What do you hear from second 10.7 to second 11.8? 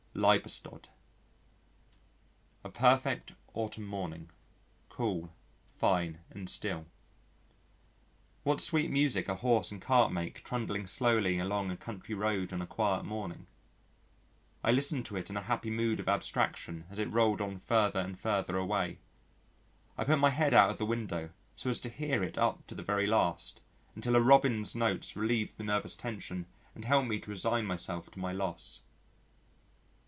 slowly along a